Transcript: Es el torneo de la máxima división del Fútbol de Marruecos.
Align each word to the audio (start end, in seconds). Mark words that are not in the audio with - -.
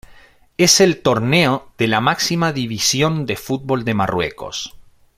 Es 0.57 0.81
el 0.81 0.99
torneo 1.03 1.69
de 1.77 1.87
la 1.87 2.01
máxima 2.01 2.53
división 2.53 3.27
del 3.27 3.37
Fútbol 3.37 3.85
de 3.85 3.93
Marruecos. 3.93 4.73